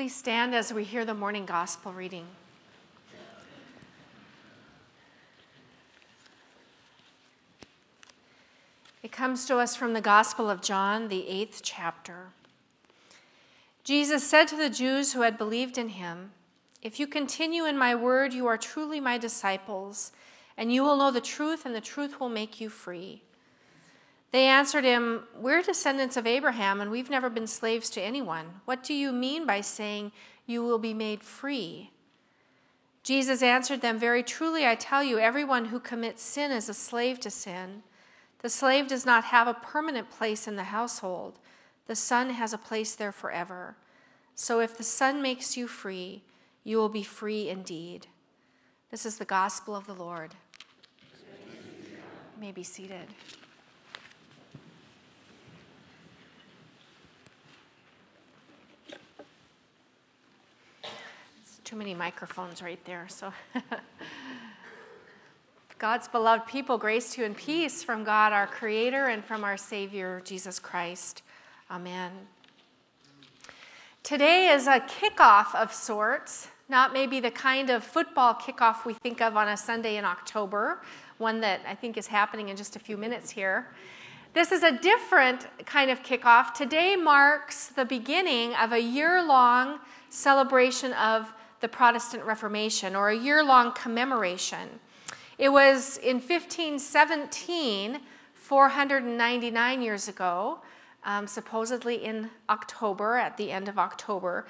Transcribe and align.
Please 0.00 0.16
stand 0.16 0.54
as 0.54 0.72
we 0.72 0.82
hear 0.82 1.04
the 1.04 1.12
morning 1.12 1.44
gospel 1.44 1.92
reading. 1.92 2.26
It 9.02 9.12
comes 9.12 9.44
to 9.44 9.58
us 9.58 9.76
from 9.76 9.92
the 9.92 10.00
Gospel 10.00 10.48
of 10.48 10.62
John, 10.62 11.08
the 11.08 11.28
eighth 11.28 11.60
chapter. 11.62 12.28
Jesus 13.84 14.26
said 14.26 14.46
to 14.46 14.56
the 14.56 14.70
Jews 14.70 15.12
who 15.12 15.20
had 15.20 15.36
believed 15.36 15.76
in 15.76 15.90
him, 15.90 16.30
If 16.80 16.98
you 16.98 17.06
continue 17.06 17.66
in 17.66 17.76
my 17.76 17.94
word, 17.94 18.32
you 18.32 18.46
are 18.46 18.56
truly 18.56 19.00
my 19.00 19.18
disciples, 19.18 20.12
and 20.56 20.72
you 20.72 20.82
will 20.82 20.96
know 20.96 21.10
the 21.10 21.20
truth, 21.20 21.66
and 21.66 21.74
the 21.74 21.80
truth 21.82 22.18
will 22.18 22.30
make 22.30 22.58
you 22.58 22.70
free. 22.70 23.20
They 24.32 24.46
answered 24.46 24.84
him, 24.84 25.24
We're 25.36 25.62
descendants 25.62 26.16
of 26.16 26.26
Abraham, 26.26 26.80
and 26.80 26.90
we've 26.90 27.10
never 27.10 27.28
been 27.28 27.46
slaves 27.46 27.90
to 27.90 28.02
anyone. 28.02 28.60
What 28.64 28.82
do 28.82 28.94
you 28.94 29.12
mean 29.12 29.46
by 29.46 29.60
saying 29.60 30.12
you 30.46 30.62
will 30.62 30.78
be 30.78 30.94
made 30.94 31.22
free? 31.22 31.90
Jesus 33.02 33.42
answered 33.42 33.80
them, 33.80 33.98
Very 33.98 34.22
truly, 34.22 34.66
I 34.66 34.74
tell 34.76 35.02
you, 35.02 35.18
everyone 35.18 35.66
who 35.66 35.80
commits 35.80 36.22
sin 36.22 36.52
is 36.52 36.68
a 36.68 36.74
slave 36.74 37.18
to 37.20 37.30
sin. 37.30 37.82
The 38.40 38.48
slave 38.48 38.86
does 38.86 39.04
not 39.04 39.24
have 39.24 39.48
a 39.48 39.54
permanent 39.54 40.10
place 40.10 40.46
in 40.46 40.56
the 40.56 40.64
household, 40.64 41.38
the 41.86 41.96
son 41.96 42.30
has 42.30 42.52
a 42.52 42.58
place 42.58 42.94
there 42.94 43.12
forever. 43.12 43.76
So 44.36 44.60
if 44.60 44.78
the 44.78 44.84
son 44.84 45.20
makes 45.20 45.56
you 45.56 45.66
free, 45.66 46.22
you 46.62 46.76
will 46.76 46.88
be 46.88 47.02
free 47.02 47.48
indeed. 47.48 48.06
This 48.90 49.04
is 49.04 49.18
the 49.18 49.24
gospel 49.24 49.74
of 49.74 49.86
the 49.86 49.94
Lord. 49.94 50.34
You 51.20 52.40
may 52.40 52.52
be 52.52 52.62
seated. 52.62 53.08
Too 61.70 61.76
many 61.76 61.94
microphones 61.94 62.60
right 62.62 62.84
there, 62.84 63.06
so. 63.06 63.32
God's 65.78 66.08
beloved 66.08 66.48
people, 66.48 66.76
grace 66.78 67.14
to 67.14 67.20
you 67.20 67.26
and 67.26 67.36
peace 67.36 67.84
from 67.84 68.02
God 68.02 68.32
our 68.32 68.48
Creator 68.48 69.06
and 69.06 69.24
from 69.24 69.44
our 69.44 69.56
Savior, 69.56 70.20
Jesus 70.24 70.58
Christ. 70.58 71.22
Amen. 71.70 72.10
Today 74.02 74.48
is 74.48 74.66
a 74.66 74.80
kickoff 74.80 75.54
of 75.54 75.72
sorts, 75.72 76.48
not 76.68 76.92
maybe 76.92 77.20
the 77.20 77.30
kind 77.30 77.70
of 77.70 77.84
football 77.84 78.34
kickoff 78.34 78.84
we 78.84 78.94
think 78.94 79.20
of 79.20 79.36
on 79.36 79.46
a 79.46 79.56
Sunday 79.56 79.96
in 79.96 80.04
October, 80.04 80.82
one 81.18 81.40
that 81.42 81.60
I 81.68 81.76
think 81.76 81.96
is 81.96 82.08
happening 82.08 82.48
in 82.48 82.56
just 82.56 82.74
a 82.74 82.80
few 82.80 82.96
minutes 82.96 83.30
here. 83.30 83.68
This 84.34 84.50
is 84.50 84.64
a 84.64 84.72
different 84.72 85.46
kind 85.66 85.88
of 85.88 86.02
kickoff. 86.02 86.52
Today 86.52 86.96
marks 86.96 87.68
the 87.68 87.84
beginning 87.84 88.56
of 88.56 88.72
a 88.72 88.80
year 88.80 89.24
long 89.24 89.78
celebration 90.08 90.92
of 90.94 91.32
the 91.60 91.68
Protestant 91.68 92.24
Reformation 92.24 92.96
or 92.96 93.10
a 93.10 93.16
year 93.16 93.44
long 93.44 93.72
commemoration. 93.72 94.80
It 95.38 95.50
was 95.50 95.96
in 95.98 96.16
1517, 96.16 98.00
499 98.34 99.82
years 99.82 100.08
ago, 100.08 100.58
um, 101.04 101.26
supposedly 101.26 102.04
in 102.04 102.30
October, 102.48 103.16
at 103.16 103.36
the 103.36 103.50
end 103.50 103.68
of 103.68 103.78
October, 103.78 104.46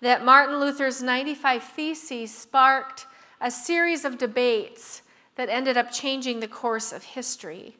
that 0.00 0.24
Martin 0.24 0.60
Luther's 0.60 1.02
95 1.02 1.62
Theses 1.62 2.34
sparked 2.34 3.06
a 3.40 3.50
series 3.50 4.04
of 4.04 4.18
debates 4.18 5.02
that 5.36 5.48
ended 5.48 5.76
up 5.76 5.92
changing 5.92 6.40
the 6.40 6.48
course 6.48 6.92
of 6.92 7.02
history. 7.02 7.76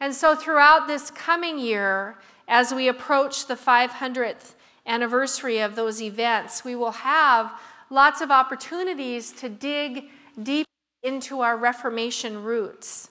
And 0.00 0.14
so, 0.14 0.34
throughout 0.34 0.86
this 0.86 1.10
coming 1.10 1.58
year, 1.58 2.18
as 2.48 2.72
we 2.72 2.88
approach 2.88 3.46
the 3.46 3.54
500th 3.54 4.54
anniversary 4.86 5.58
of 5.58 5.74
those 5.74 6.00
events, 6.00 6.64
we 6.64 6.76
will 6.76 6.92
have 6.92 7.52
lots 7.90 8.20
of 8.20 8.30
opportunities 8.30 9.32
to 9.32 9.48
dig 9.48 10.10
deep 10.42 10.66
into 11.02 11.40
our 11.40 11.56
Reformation 11.56 12.42
roots. 12.42 13.10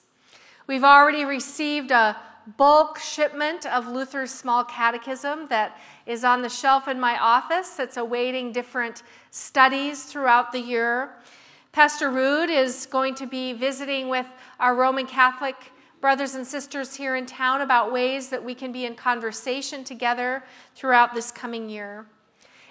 We've 0.66 0.84
already 0.84 1.24
received 1.24 1.90
a 1.90 2.16
bulk 2.56 2.98
shipment 2.98 3.66
of 3.66 3.88
Luther's 3.88 4.30
Small 4.30 4.64
Catechism 4.64 5.46
that 5.48 5.78
is 6.06 6.24
on 6.24 6.42
the 6.42 6.48
shelf 6.48 6.86
in 6.88 7.00
my 7.00 7.18
office. 7.18 7.78
It's 7.78 7.96
awaiting 7.96 8.52
different 8.52 9.02
studies 9.30 10.04
throughout 10.04 10.52
the 10.52 10.60
year. 10.60 11.14
Pastor 11.72 12.10
Rude 12.10 12.50
is 12.50 12.86
going 12.86 13.14
to 13.16 13.26
be 13.26 13.52
visiting 13.52 14.08
with 14.08 14.26
our 14.60 14.74
Roman 14.74 15.06
Catholic 15.06 15.56
brothers 16.00 16.34
and 16.34 16.46
sisters 16.46 16.94
here 16.94 17.16
in 17.16 17.26
town 17.26 17.62
about 17.62 17.92
ways 17.92 18.28
that 18.28 18.44
we 18.44 18.54
can 18.54 18.70
be 18.70 18.86
in 18.86 18.94
conversation 18.94 19.82
together 19.82 20.44
throughout 20.74 21.14
this 21.14 21.32
coming 21.32 21.68
year. 21.68 22.06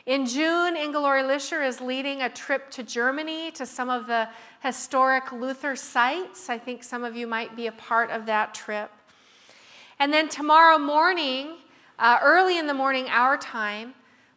In 0.06 0.28
June, 0.28 0.78
Inge-Lori 0.78 1.24
Lischer 1.24 1.68
is 1.68 1.82
leading 1.82 2.22
a 2.22 2.30
trip 2.30 2.70
to 2.72 2.84
Germany 2.84 3.50
to 3.54 3.66
some 3.66 3.90
of 3.90 4.06
the 4.06 4.30
historic 4.62 5.32
Luther 5.32 5.76
sites. 5.76 6.48
I 6.48 6.60
think 6.60 6.84
some 6.84 7.04
of 7.04 7.16
you 7.16 7.26
might 7.26 7.56
be 7.56 7.66
a 7.66 7.72
part 7.72 8.12
of 8.12 8.28
that 8.28 8.54
trip. 8.54 8.92
And 9.98 10.14
then 10.14 10.30
tomorrow 10.30 10.78
morning, 10.78 11.56
uh, 11.98 12.20
early 12.22 12.60
in 12.60 12.68
the 12.68 12.74
morning, 12.76 13.08
our 13.10 13.36
time, 13.36 13.96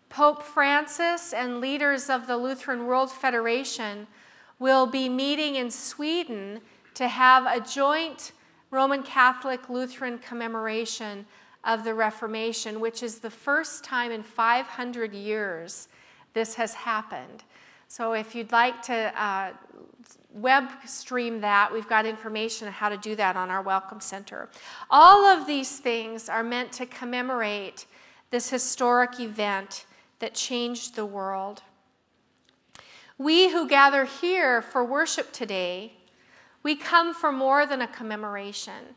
Pope 0.09 0.43
Francis 0.43 1.35
and 1.35 1.61
leaders 1.61 2.09
of 2.09 2.27
the 2.27 2.39
Lutheran 2.39 2.87
World 2.87 3.11
Federation 3.11 4.07
will 4.59 4.87
be 4.87 5.11
meeting 5.11 5.57
in 5.57 5.71
Sweden 5.71 6.63
to 6.95 7.09
have 7.09 7.45
a 7.45 7.61
joint 7.61 8.33
Roman 8.71 9.03
Catholic 9.03 9.69
Lutheran 9.69 10.17
commemoration 10.17 11.27
of 11.65 11.85
the 11.85 11.95
Reformation, 11.95 12.81
which 12.81 13.03
is 13.03 13.19
the 13.19 13.31
first 13.31 13.85
time 13.85 14.11
in 14.11 14.23
500 14.23 15.13
years 15.13 15.89
this 16.35 16.55
has 16.55 16.75
happened. 16.75 17.45
So 17.89 18.13
if 18.13 18.35
you'd 18.35 18.53
like 18.53 18.83
to 18.83 19.13
uh, 19.21 19.53
web 20.33 20.69
stream 20.87 21.41
that, 21.41 21.73
we've 21.73 21.89
got 21.89 22.07
information 22.07 22.69
on 22.69 22.73
how 22.73 22.89
to 22.89 22.97
do 22.97 23.17
that 23.17 23.37
on 23.37 23.51
our 23.51 23.63
Welcome 23.63 24.01
Center. 24.01 24.49
All 24.91 25.27
of 25.27 25.47
these 25.47 25.79
things 25.79 26.29
are 26.29 26.43
meant 26.43 26.71
to 26.73 26.87
commemorate 26.87 27.87
this 28.31 28.51
historic 28.51 29.19
event 29.21 29.87
that 30.19 30.35
changed 30.35 30.97
the 30.97 31.07
world. 31.07 31.63
We 33.17 33.51
who 33.51 33.69
gather 33.69 34.05
here 34.05 34.63
for 34.63 34.85
worship 34.85 35.33
today, 35.33 35.95
we 36.63 36.77
come 36.77 37.15
for 37.15 37.33
more 37.33 37.67
than 37.67 37.81
a 37.81 37.89
commemoration. 37.89 38.95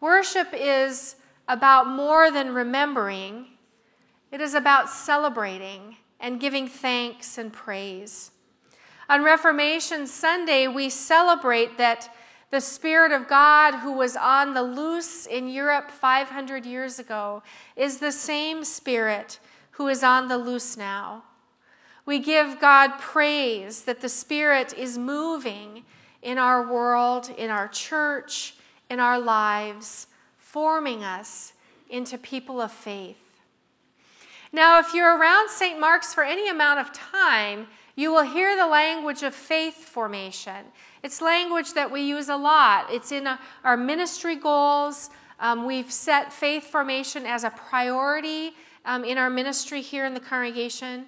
Worship 0.00 0.48
is 0.54 1.16
about 1.48 1.88
more 1.88 2.30
than 2.30 2.54
remembering, 2.54 3.46
it 4.32 4.40
is 4.40 4.54
about 4.54 4.90
celebrating 4.90 5.96
and 6.18 6.40
giving 6.40 6.66
thanks 6.66 7.38
and 7.38 7.52
praise. 7.52 8.32
On 9.08 9.22
Reformation 9.22 10.06
Sunday, 10.06 10.66
we 10.66 10.90
celebrate 10.90 11.78
that 11.78 12.12
the 12.50 12.60
Spirit 12.60 13.12
of 13.12 13.28
God, 13.28 13.80
who 13.80 13.92
was 13.92 14.16
on 14.16 14.54
the 14.54 14.62
loose 14.62 15.26
in 15.26 15.48
Europe 15.48 15.90
500 15.90 16.64
years 16.64 16.98
ago, 16.98 17.42
is 17.76 17.98
the 17.98 18.12
same 18.12 18.64
Spirit 18.64 19.38
who 19.72 19.88
is 19.88 20.02
on 20.02 20.28
the 20.28 20.38
loose 20.38 20.76
now. 20.76 21.24
We 22.04 22.18
give 22.18 22.60
God 22.60 22.98
praise 22.98 23.82
that 23.82 24.00
the 24.00 24.08
Spirit 24.08 24.72
is 24.74 24.96
moving 24.96 25.84
in 26.22 26.38
our 26.38 26.72
world, 26.72 27.30
in 27.36 27.50
our 27.50 27.68
church, 27.68 28.54
in 28.88 29.00
our 29.00 29.18
lives 29.18 30.06
forming 30.56 31.04
us 31.04 31.52
into 31.90 32.16
people 32.16 32.62
of 32.62 32.72
faith. 32.72 33.18
Now, 34.54 34.78
if 34.78 34.94
you're 34.94 35.18
around 35.18 35.50
St. 35.50 35.78
Mark's 35.78 36.14
for 36.14 36.24
any 36.24 36.48
amount 36.48 36.80
of 36.80 36.94
time, 36.94 37.66
you 37.94 38.10
will 38.10 38.22
hear 38.22 38.56
the 38.56 38.66
language 38.66 39.22
of 39.22 39.34
faith 39.34 39.74
formation. 39.74 40.64
It's 41.02 41.20
language 41.20 41.74
that 41.74 41.92
we 41.92 42.00
use 42.00 42.30
a 42.30 42.38
lot. 42.38 42.86
It's 42.90 43.12
in 43.12 43.28
our 43.64 43.76
ministry 43.76 44.34
goals. 44.34 45.10
Um, 45.40 45.66
we've 45.66 45.92
set 45.92 46.32
faith 46.32 46.64
formation 46.64 47.26
as 47.26 47.44
a 47.44 47.50
priority 47.50 48.52
um, 48.86 49.04
in 49.04 49.18
our 49.18 49.28
ministry 49.28 49.82
here 49.82 50.06
in 50.06 50.14
the 50.14 50.20
congregation. 50.20 51.04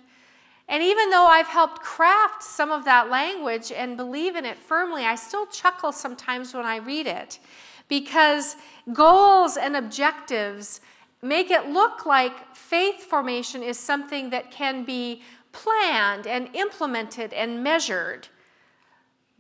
And 0.69 0.83
even 0.83 1.09
though 1.09 1.27
I've 1.27 1.47
helped 1.47 1.81
craft 1.81 2.43
some 2.43 2.71
of 2.71 2.85
that 2.85 3.09
language 3.09 3.73
and 3.73 3.97
believe 3.97 4.37
in 4.37 4.45
it 4.45 4.59
firmly, 4.59 5.05
I 5.05 5.15
still 5.15 5.47
chuckle 5.47 5.93
sometimes 5.93 6.53
when 6.53 6.67
I 6.67 6.77
read 6.77 7.07
it 7.07 7.39
because 7.89 8.57
goals 8.93 9.57
and 9.57 9.77
objectives 9.77 10.81
make 11.23 11.51
it 11.51 11.69
look 11.69 12.07
like 12.07 12.55
faith 12.55 13.03
formation 13.03 13.63
is 13.63 13.79
something 13.79 14.31
that 14.31 14.51
can 14.51 14.85
be 14.85 15.23
planned 15.53 16.27
and 16.27 16.49
implemented 16.55 17.33
and 17.33 17.63
measured. 17.63 18.29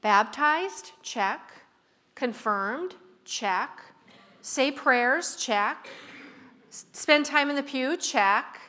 Baptized, 0.00 0.92
check. 1.02 1.52
Confirmed, 2.14 2.94
check. 3.24 3.80
Say 4.40 4.70
prayers, 4.70 5.36
check. 5.36 5.88
Spend 6.70 7.26
time 7.26 7.50
in 7.50 7.56
the 7.56 7.62
pew, 7.62 7.96
check. 7.96 8.60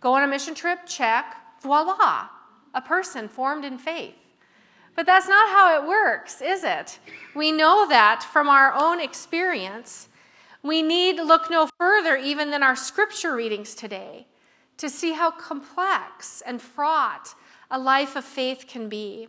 Go 0.00 0.14
on 0.14 0.22
a 0.22 0.26
mission 0.26 0.54
trip, 0.54 0.80
check. 0.86 1.36
Voila, 1.60 2.28
a 2.74 2.80
person 2.80 3.28
formed 3.28 3.64
in 3.64 3.78
faith. 3.78 4.14
But 4.94 5.06
that's 5.06 5.28
not 5.28 5.48
how 5.50 5.80
it 5.80 5.88
works, 5.88 6.42
is 6.42 6.64
it? 6.64 6.98
We 7.34 7.50
know 7.50 7.88
that 7.88 8.22
from 8.22 8.48
our 8.48 8.72
own 8.74 9.00
experience. 9.00 10.08
We 10.62 10.82
need 10.82 11.16
look 11.16 11.50
no 11.50 11.68
further 11.78 12.16
even 12.16 12.50
than 12.50 12.62
our 12.62 12.76
scripture 12.76 13.34
readings 13.34 13.74
today 13.74 14.26
to 14.76 14.88
see 14.88 15.12
how 15.12 15.30
complex 15.30 16.42
and 16.44 16.60
fraught 16.60 17.34
a 17.70 17.78
life 17.78 18.16
of 18.16 18.24
faith 18.24 18.66
can 18.68 18.88
be. 18.88 19.28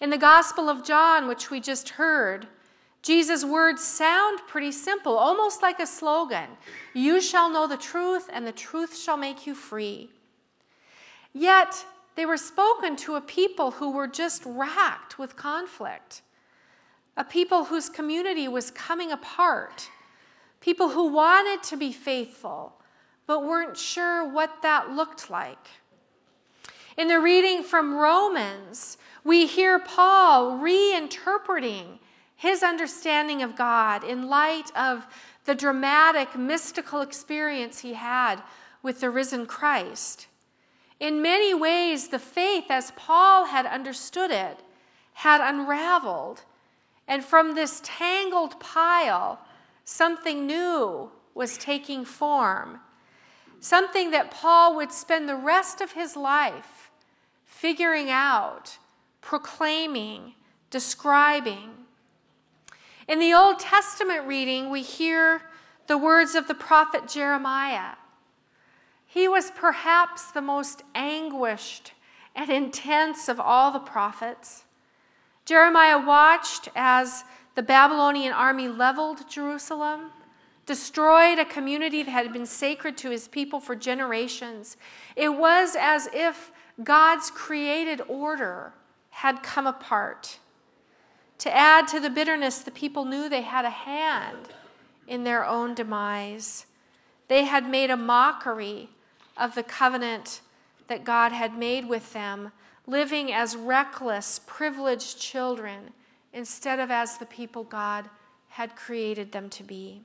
In 0.00 0.10
the 0.10 0.18
Gospel 0.18 0.68
of 0.68 0.84
John, 0.84 1.26
which 1.28 1.50
we 1.50 1.60
just 1.60 1.90
heard, 1.90 2.48
Jesus' 3.02 3.44
words 3.44 3.84
sound 3.84 4.40
pretty 4.48 4.72
simple, 4.72 5.16
almost 5.16 5.62
like 5.62 5.78
a 5.78 5.86
slogan 5.86 6.48
You 6.92 7.20
shall 7.20 7.48
know 7.48 7.66
the 7.66 7.76
truth, 7.76 8.28
and 8.32 8.46
the 8.46 8.52
truth 8.52 8.98
shall 8.98 9.16
make 9.16 9.46
you 9.46 9.54
free. 9.54 10.10
Yet, 11.32 11.86
they 12.16 12.26
were 12.26 12.36
spoken 12.36 12.96
to 12.96 13.14
a 13.14 13.20
people 13.20 13.72
who 13.72 13.90
were 13.90 14.08
just 14.08 14.42
racked 14.44 15.18
with 15.18 15.36
conflict, 15.36 16.22
a 17.16 17.24
people 17.24 17.66
whose 17.66 17.88
community 17.88 18.48
was 18.48 18.70
coming 18.70 19.12
apart, 19.12 19.88
people 20.60 20.90
who 20.90 21.12
wanted 21.12 21.62
to 21.62 21.76
be 21.76 21.92
faithful 21.92 22.72
but 23.26 23.44
weren't 23.44 23.76
sure 23.76 24.26
what 24.26 24.62
that 24.62 24.90
looked 24.90 25.30
like. 25.30 25.68
In 26.96 27.08
the 27.08 27.20
reading 27.20 27.62
from 27.62 27.94
Romans, 27.94 28.96
we 29.24 29.46
hear 29.46 29.78
Paul 29.78 30.58
reinterpreting 30.58 31.98
his 32.36 32.62
understanding 32.62 33.42
of 33.42 33.56
God 33.56 34.04
in 34.04 34.28
light 34.28 34.70
of 34.76 35.06
the 35.44 35.54
dramatic 35.54 36.36
mystical 36.36 37.00
experience 37.00 37.80
he 37.80 37.94
had 37.94 38.42
with 38.82 39.00
the 39.00 39.10
risen 39.10 39.46
Christ. 39.46 40.26
In 40.98 41.20
many 41.20 41.52
ways, 41.52 42.08
the 42.08 42.18
faith, 42.18 42.66
as 42.70 42.92
Paul 42.96 43.46
had 43.46 43.66
understood 43.66 44.30
it, 44.30 44.60
had 45.14 45.40
unraveled. 45.40 46.42
And 47.06 47.24
from 47.24 47.54
this 47.54 47.80
tangled 47.84 48.58
pile, 48.60 49.40
something 49.84 50.46
new 50.46 51.10
was 51.34 51.58
taking 51.58 52.04
form. 52.04 52.80
Something 53.60 54.10
that 54.10 54.30
Paul 54.30 54.76
would 54.76 54.92
spend 54.92 55.28
the 55.28 55.36
rest 55.36 55.80
of 55.80 55.92
his 55.92 56.16
life 56.16 56.90
figuring 57.44 58.10
out, 58.10 58.78
proclaiming, 59.20 60.34
describing. 60.70 61.70
In 63.08 63.18
the 63.18 63.34
Old 63.34 63.58
Testament 63.58 64.26
reading, 64.26 64.70
we 64.70 64.82
hear 64.82 65.42
the 65.86 65.98
words 65.98 66.34
of 66.34 66.48
the 66.48 66.54
prophet 66.54 67.06
Jeremiah. 67.06 67.94
He 69.06 69.28
was 69.28 69.50
perhaps 69.50 70.30
the 70.30 70.42
most 70.42 70.82
anguished 70.94 71.92
and 72.34 72.50
intense 72.50 73.28
of 73.28 73.40
all 73.40 73.70
the 73.70 73.78
prophets. 73.78 74.64
Jeremiah 75.44 75.98
watched 75.98 76.68
as 76.74 77.24
the 77.54 77.62
Babylonian 77.62 78.32
army 78.32 78.68
leveled 78.68 79.28
Jerusalem, 79.30 80.10
destroyed 80.66 81.38
a 81.38 81.44
community 81.44 82.02
that 82.02 82.10
had 82.10 82.32
been 82.32 82.44
sacred 82.46 82.96
to 82.98 83.10
his 83.10 83.28
people 83.28 83.60
for 83.60 83.74
generations. 83.74 84.76
It 85.14 85.30
was 85.30 85.76
as 85.78 86.08
if 86.12 86.52
God's 86.82 87.30
created 87.30 88.02
order 88.08 88.74
had 89.10 89.42
come 89.42 89.66
apart. 89.66 90.38
To 91.38 91.56
add 91.56 91.88
to 91.88 92.00
the 92.00 92.10
bitterness, 92.10 92.58
the 92.58 92.70
people 92.70 93.04
knew 93.04 93.28
they 93.28 93.42
had 93.42 93.64
a 93.64 93.70
hand 93.70 94.48
in 95.06 95.24
their 95.24 95.44
own 95.44 95.74
demise. 95.74 96.66
They 97.28 97.44
had 97.44 97.68
made 97.68 97.90
a 97.90 97.96
mockery 97.96 98.90
of 99.36 99.54
the 99.54 99.62
covenant 99.62 100.40
that 100.88 101.04
God 101.04 101.32
had 101.32 101.56
made 101.56 101.88
with 101.88 102.12
them, 102.12 102.52
living 102.86 103.32
as 103.32 103.56
reckless, 103.56 104.40
privileged 104.46 105.18
children 105.18 105.92
instead 106.32 106.78
of 106.78 106.90
as 106.90 107.18
the 107.18 107.26
people 107.26 107.64
God 107.64 108.08
had 108.50 108.76
created 108.76 109.32
them 109.32 109.48
to 109.50 109.62
be. 109.62 110.02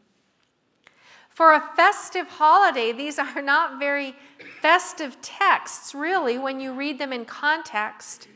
For 1.29 1.53
a 1.53 1.69
festive 1.75 2.27
holiday, 2.27 2.91
these 2.91 3.17
are 3.19 3.41
not 3.41 3.79
very 3.79 4.15
festive 4.61 5.21
texts, 5.21 5.95
really, 5.95 6.37
when 6.37 6.59
you 6.59 6.73
read 6.73 6.99
them 6.99 7.13
in 7.13 7.25
context. 7.25 8.27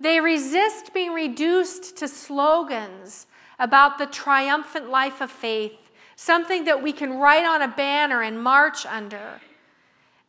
They 0.00 0.20
resist 0.20 0.94
being 0.94 1.12
reduced 1.12 1.96
to 1.96 2.06
slogans 2.06 3.26
about 3.58 3.98
the 3.98 4.06
triumphant 4.06 4.88
life 4.88 5.20
of 5.20 5.30
faith, 5.30 5.72
something 6.14 6.64
that 6.64 6.82
we 6.82 6.92
can 6.92 7.18
write 7.18 7.44
on 7.44 7.62
a 7.62 7.68
banner 7.68 8.22
and 8.22 8.40
march 8.40 8.86
under. 8.86 9.40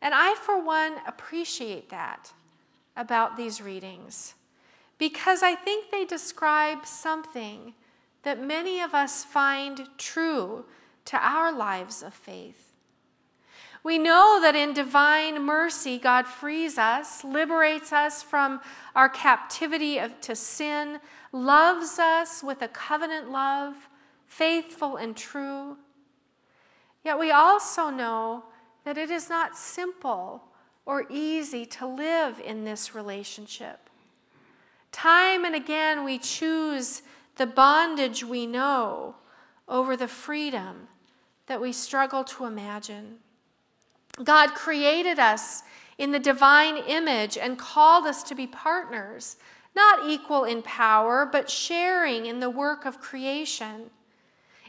And 0.01 0.13
I, 0.13 0.35
for 0.35 0.61
one, 0.61 0.97
appreciate 1.05 1.89
that 1.89 2.31
about 2.95 3.37
these 3.37 3.61
readings 3.61 4.35
because 4.99 5.41
I 5.41 5.55
think 5.55 5.89
they 5.89 6.05
describe 6.05 6.85
something 6.85 7.73
that 8.23 8.43
many 8.43 8.81
of 8.81 8.93
us 8.93 9.23
find 9.23 9.87
true 9.97 10.65
to 11.05 11.17
our 11.17 11.51
lives 11.51 12.03
of 12.03 12.13
faith. 12.13 12.73
We 13.81 13.97
know 13.97 14.39
that 14.41 14.55
in 14.55 14.73
divine 14.73 15.41
mercy, 15.45 15.97
God 15.97 16.27
frees 16.27 16.77
us, 16.77 17.23
liberates 17.23 17.93
us 17.93 18.21
from 18.21 18.59
our 18.93 19.07
captivity 19.07 19.97
of, 19.99 20.19
to 20.21 20.35
sin, 20.35 20.99
loves 21.31 21.97
us 21.97 22.43
with 22.43 22.61
a 22.61 22.67
covenant 22.67 23.31
love, 23.31 23.75
faithful 24.25 24.97
and 24.97 25.15
true. 25.15 25.77
Yet 27.05 27.17
we 27.17 27.31
also 27.31 27.89
know 27.89 28.43
that 28.83 28.97
it 28.97 29.09
is 29.09 29.29
not 29.29 29.57
simple 29.57 30.43
or 30.85 31.05
easy 31.09 31.65
to 31.65 31.85
live 31.85 32.39
in 32.39 32.63
this 32.63 32.95
relationship. 32.95 33.89
Time 34.91 35.45
and 35.45 35.55
again, 35.55 36.03
we 36.03 36.17
choose 36.17 37.03
the 37.35 37.45
bondage 37.45 38.23
we 38.23 38.47
know 38.47 39.15
over 39.67 39.95
the 39.95 40.07
freedom 40.07 40.87
that 41.45 41.61
we 41.61 41.71
struggle 41.71 42.23
to 42.23 42.45
imagine. 42.45 43.17
God 44.23 44.55
created 44.55 45.19
us 45.19 45.63
in 45.97 46.11
the 46.11 46.19
divine 46.19 46.77
image 46.77 47.37
and 47.37 47.57
called 47.57 48.05
us 48.07 48.23
to 48.23 48.35
be 48.35 48.47
partners, 48.47 49.37
not 49.75 50.09
equal 50.09 50.43
in 50.43 50.61
power, 50.61 51.25
but 51.25 51.49
sharing 51.49 52.25
in 52.25 52.39
the 52.39 52.49
work 52.49 52.85
of 52.85 52.99
creation. 52.99 53.91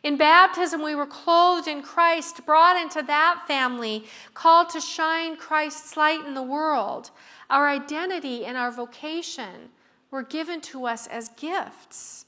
In 0.02 0.16
baptism, 0.16 0.82
we 0.82 0.94
were 0.94 1.06
clothed 1.06 1.68
in 1.68 1.82
Christ, 1.82 2.46
brought 2.46 2.80
into 2.80 3.02
that 3.02 3.44
family, 3.46 4.04
called 4.32 4.70
to 4.70 4.80
shine 4.80 5.36
Christ's 5.36 5.96
light 5.96 6.24
in 6.24 6.34
the 6.34 6.42
world. 6.42 7.10
Our 7.50 7.68
identity 7.68 8.46
and 8.46 8.56
our 8.56 8.70
vocation 8.70 9.70
were 10.10 10.22
given 10.22 10.60
to 10.62 10.86
us 10.86 11.06
as 11.06 11.28
gifts. 11.30 12.24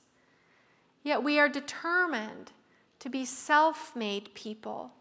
Yet 1.03 1.23
we 1.23 1.39
are 1.39 1.49
determined 1.49 2.53
to 2.99 3.09
be 3.09 3.25
self 3.25 3.97
made 3.97 4.35
people, 4.35 4.93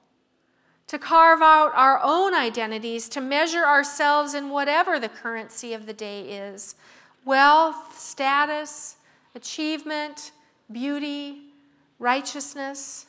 to 0.88 0.98
carve 0.98 1.42
out 1.42 1.74
our 1.76 2.00
own 2.02 2.34
identities, 2.34 3.10
to 3.10 3.22
measure 3.22 3.66
ourselves 3.66 4.34
in 4.34 4.50
whatever 4.50 4.98
the 5.00 5.10
currency 5.10 5.74
of 5.74 5.86
the 5.86 5.94
day 5.94 6.22
is 6.22 6.76
wealth, 7.24 8.00
status, 8.00 8.96
achievement, 9.36 10.32
beauty, 10.72 11.51
righteousness. 12.02 13.06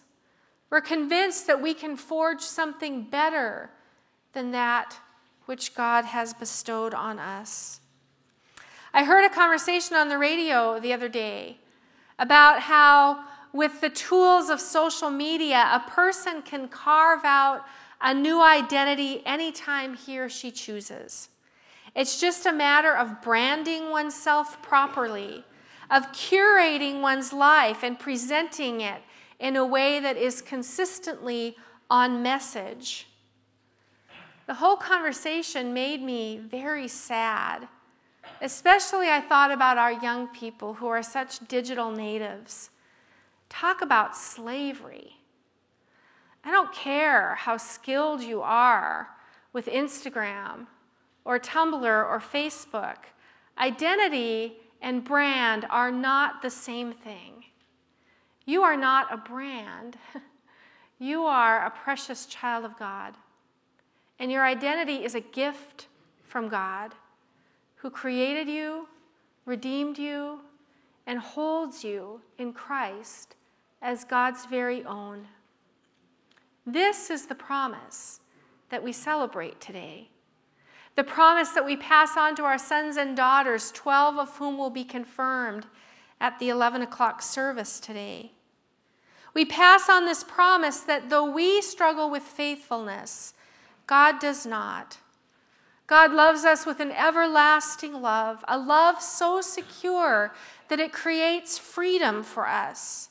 We're 0.70 0.82
convinced 0.82 1.46
that 1.46 1.62
we 1.62 1.74
can 1.74 1.96
forge 1.96 2.42
something 2.42 3.04
better 3.04 3.70
than 4.34 4.52
that 4.52 4.96
which 5.46 5.74
God 5.74 6.04
has 6.04 6.34
bestowed 6.34 6.94
on 6.94 7.18
us. 7.18 7.80
I 8.94 9.04
heard 9.04 9.24
a 9.24 9.34
conversation 9.34 9.96
on 9.96 10.08
the 10.08 10.18
radio 10.18 10.78
the 10.78 10.92
other 10.92 11.08
day 11.08 11.56
about 12.18 12.60
how 12.60 13.24
with 13.52 13.80
the 13.80 13.90
tools 13.90 14.50
of 14.50 14.60
social 14.60 15.10
media, 15.10 15.68
a 15.72 15.90
person 15.90 16.42
can 16.42 16.68
carve 16.68 17.24
out 17.24 17.64
a 18.00 18.12
new 18.12 18.42
identity 18.42 19.22
anytime 19.24 19.94
he 19.94 20.18
or 20.18 20.28
she 20.28 20.50
chooses. 20.50 21.28
It's 21.94 22.20
just 22.20 22.46
a 22.46 22.52
matter 22.52 22.94
of 22.94 23.22
branding 23.22 23.90
oneself 23.90 24.62
properly, 24.62 25.44
of 25.90 26.12
curating 26.12 27.00
one's 27.00 27.32
life 27.32 27.82
and 27.82 27.98
presenting 27.98 28.80
it 28.80 29.02
in 29.38 29.56
a 29.56 29.66
way 29.66 30.00
that 30.00 30.16
is 30.16 30.40
consistently 30.40 31.56
on 31.90 32.22
message. 32.22 33.08
The 34.46 34.54
whole 34.54 34.76
conversation 34.76 35.72
made 35.72 36.02
me 36.02 36.38
very 36.38 36.88
sad. 36.88 37.68
Especially, 38.40 39.08
I 39.08 39.20
thought 39.20 39.50
about 39.50 39.78
our 39.78 39.92
young 39.92 40.28
people 40.28 40.74
who 40.74 40.88
are 40.88 41.02
such 41.02 41.46
digital 41.48 41.90
natives. 41.90 42.70
Talk 43.48 43.82
about 43.82 44.16
slavery. 44.16 45.16
I 46.44 46.50
don't 46.50 46.72
care 46.72 47.36
how 47.36 47.56
skilled 47.56 48.22
you 48.22 48.42
are 48.42 49.10
with 49.52 49.66
Instagram 49.66 50.66
or 51.24 51.38
Tumblr 51.38 51.84
or 51.84 52.20
Facebook. 52.20 52.96
Identity 53.58 54.54
and 54.82 55.04
brand 55.04 55.64
are 55.70 55.92
not 55.92 56.42
the 56.42 56.50
same 56.50 56.92
thing. 56.92 57.44
You 58.44 58.62
are 58.62 58.76
not 58.76 59.12
a 59.12 59.16
brand, 59.16 59.96
you 60.98 61.22
are 61.22 61.64
a 61.64 61.70
precious 61.70 62.26
child 62.26 62.64
of 62.64 62.78
God. 62.78 63.14
And 64.18 64.30
your 64.30 64.44
identity 64.44 65.04
is 65.04 65.14
a 65.14 65.20
gift 65.20 65.86
from 66.24 66.48
God 66.48 66.94
who 67.76 67.90
created 67.90 68.48
you, 68.48 68.88
redeemed 69.46 69.98
you, 69.98 70.40
and 71.06 71.18
holds 71.18 71.82
you 71.82 72.20
in 72.38 72.52
Christ 72.52 73.34
as 73.80 74.04
God's 74.04 74.46
very 74.46 74.84
own. 74.84 75.26
This 76.66 77.10
is 77.10 77.26
the 77.26 77.34
promise 77.34 78.20
that 78.70 78.82
we 78.82 78.92
celebrate 78.92 79.60
today. 79.60 80.08
The 80.94 81.04
promise 81.04 81.50
that 81.50 81.64
we 81.64 81.76
pass 81.76 82.16
on 82.16 82.36
to 82.36 82.44
our 82.44 82.58
sons 82.58 82.96
and 82.96 83.16
daughters, 83.16 83.72
12 83.72 84.18
of 84.18 84.36
whom 84.36 84.58
will 84.58 84.70
be 84.70 84.84
confirmed 84.84 85.66
at 86.20 86.38
the 86.38 86.50
11 86.50 86.82
o'clock 86.82 87.22
service 87.22 87.80
today. 87.80 88.32
We 89.34 89.44
pass 89.44 89.88
on 89.88 90.04
this 90.04 90.22
promise 90.22 90.80
that 90.80 91.08
though 91.08 91.30
we 91.30 91.62
struggle 91.62 92.10
with 92.10 92.22
faithfulness, 92.22 93.32
God 93.86 94.20
does 94.20 94.44
not. 94.44 94.98
God 95.86 96.12
loves 96.12 96.44
us 96.44 96.64
with 96.64 96.80
an 96.80 96.92
everlasting 96.92 98.00
love, 98.00 98.44
a 98.46 98.58
love 98.58 99.02
so 99.02 99.40
secure 99.40 100.32
that 100.68 100.80
it 100.80 100.92
creates 100.92 101.58
freedom 101.58 102.22
for 102.22 102.46
us. 102.46 103.08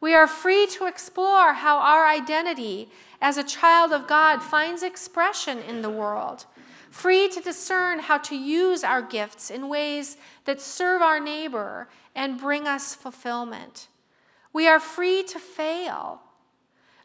We 0.00 0.14
are 0.14 0.26
free 0.26 0.66
to 0.68 0.86
explore 0.86 1.54
how 1.54 1.78
our 1.78 2.06
identity 2.06 2.88
as 3.20 3.36
a 3.36 3.44
child 3.44 3.92
of 3.92 4.06
God 4.06 4.38
finds 4.38 4.82
expression 4.82 5.58
in 5.58 5.82
the 5.82 5.90
world, 5.90 6.46
free 6.98 7.28
to 7.28 7.40
discern 7.40 8.00
how 8.00 8.18
to 8.18 8.34
use 8.34 8.82
our 8.82 9.00
gifts 9.00 9.52
in 9.52 9.68
ways 9.68 10.16
that 10.46 10.60
serve 10.60 11.00
our 11.00 11.20
neighbor 11.20 11.88
and 12.12 12.40
bring 12.40 12.66
us 12.66 12.92
fulfillment. 12.92 13.86
We 14.52 14.66
are 14.66 14.80
free 14.80 15.22
to 15.22 15.38
fail, 15.38 16.20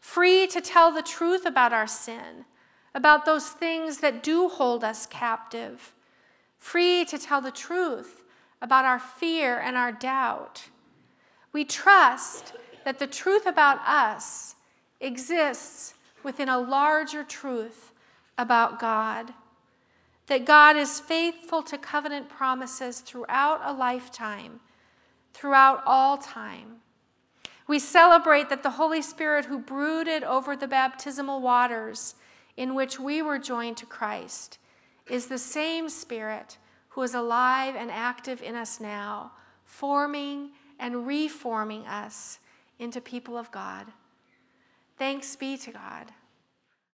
free 0.00 0.48
to 0.48 0.60
tell 0.60 0.90
the 0.90 1.00
truth 1.00 1.46
about 1.46 1.72
our 1.72 1.86
sin, 1.86 2.44
about 2.92 3.24
those 3.24 3.50
things 3.50 3.98
that 3.98 4.24
do 4.24 4.48
hold 4.48 4.82
us 4.82 5.06
captive, 5.06 5.94
free 6.58 7.04
to 7.04 7.16
tell 7.16 7.40
the 7.40 7.52
truth 7.52 8.24
about 8.60 8.84
our 8.84 8.98
fear 8.98 9.60
and 9.60 9.76
our 9.76 9.92
doubt. 9.92 10.70
We 11.52 11.64
trust 11.64 12.52
that 12.84 12.98
the 12.98 13.06
truth 13.06 13.46
about 13.46 13.78
us 13.86 14.56
exists 15.00 15.94
within 16.24 16.48
a 16.48 16.58
larger 16.58 17.22
truth 17.22 17.92
about 18.36 18.80
God. 18.80 19.32
That 20.26 20.44
God 20.44 20.76
is 20.76 21.00
faithful 21.00 21.62
to 21.64 21.76
covenant 21.76 22.28
promises 22.28 23.00
throughout 23.00 23.60
a 23.62 23.72
lifetime, 23.72 24.60
throughout 25.32 25.82
all 25.84 26.16
time. 26.16 26.76
We 27.66 27.78
celebrate 27.78 28.48
that 28.50 28.62
the 28.62 28.70
Holy 28.70 29.02
Spirit, 29.02 29.46
who 29.46 29.58
brooded 29.58 30.22
over 30.22 30.56
the 30.56 30.68
baptismal 30.68 31.40
waters 31.40 32.14
in 32.56 32.74
which 32.74 33.00
we 33.00 33.22
were 33.22 33.38
joined 33.38 33.76
to 33.78 33.86
Christ, 33.86 34.58
is 35.08 35.26
the 35.26 35.38
same 35.38 35.88
Spirit 35.88 36.58
who 36.90 37.02
is 37.02 37.14
alive 37.14 37.74
and 37.74 37.90
active 37.90 38.42
in 38.42 38.54
us 38.54 38.80
now, 38.80 39.32
forming 39.64 40.50
and 40.78 41.06
reforming 41.06 41.86
us 41.86 42.38
into 42.78 43.00
people 43.00 43.36
of 43.36 43.50
God. 43.50 43.86
Thanks 44.98 45.34
be 45.36 45.56
to 45.58 45.72
God. 45.72 46.12